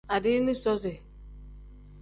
[0.15, 0.95] Adiini soozi.